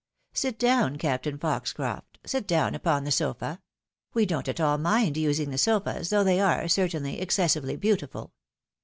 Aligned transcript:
Sit 0.33 0.57
down, 0.57 0.97
Captain 0.97 1.37
Foxcroft, 1.37 2.17
sit 2.25 2.47
down 2.47 2.73
upon 2.73 3.03
the 3.03 3.11
sofa; 3.11 3.61
we 4.15 4.25
don't 4.25 4.47
at 4.47 4.59
all 4.59 4.79
mind 4.79 5.15
using 5.15 5.51
the 5.51 5.59
sofas, 5.59 6.09
though 6.09 6.23
they 6.23 6.39
are, 6.39 6.67
certainly, 6.67 7.21
excessively 7.21 7.75
beautiful. 7.75 8.33